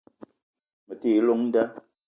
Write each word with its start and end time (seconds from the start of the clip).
Me 0.85 0.93
te 0.99 1.07
yi 1.13 1.19
llong 1.25 1.43
nda 1.47 1.63